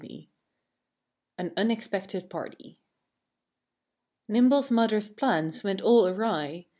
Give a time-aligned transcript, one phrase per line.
[0.03, 0.29] VI
[1.37, 2.79] AN UNEXPECTED PARTY
[4.27, 6.65] Nimble's mother's plans went all awry.